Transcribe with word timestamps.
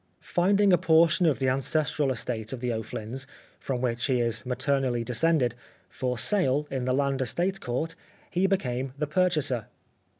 Finding 0.33 0.73
a 0.73 0.79
portion 0.79 1.27
of 1.27 1.37
the 1.37 1.47
ancestral 1.47 2.11
estate 2.11 2.51
of 2.53 2.59
the 2.59 2.73
O'Flyns 2.73 3.27
(from 3.59 3.81
whom 3.81 3.95
he 3.97 4.19
is 4.19 4.47
maternally 4.47 5.03
descended) 5.03 5.53
for 5.89 6.17
sale 6.17 6.65
in 6.71 6.85
the 6.85 6.93
Land 6.95 7.21
Estate 7.21 7.61
Court, 7.61 7.93
he 8.31 8.47
became 8.47 8.93
the 8.97 9.05
purchaser. 9.05 9.67